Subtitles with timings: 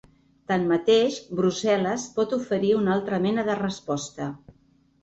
[0.51, 4.37] Tanmateix, Brussel·les pot oferir una altra mena de resposta.